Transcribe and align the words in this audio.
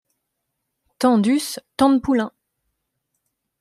Tant 0.97 1.19
d'us, 1.19 1.59
tant 1.77 1.91
d'poulains. 1.91 2.31